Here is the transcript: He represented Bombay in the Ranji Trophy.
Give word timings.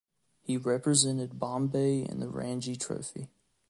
He 0.41 0.57
represented 0.57 1.37
Bombay 1.37 2.01
in 2.09 2.21
the 2.21 2.27
Ranji 2.27 2.75
Trophy. 2.75 3.29